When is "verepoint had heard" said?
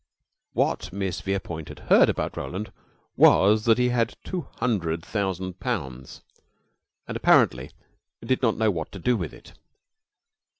1.21-2.09